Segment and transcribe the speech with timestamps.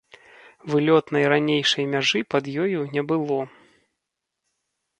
[0.73, 3.39] Вылётнай ранейшай мяжы пад ёю не было.